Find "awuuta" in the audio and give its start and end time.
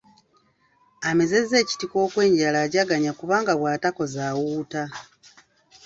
4.29-4.83